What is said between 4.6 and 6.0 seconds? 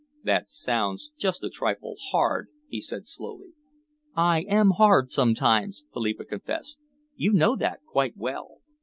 hard sometimes,"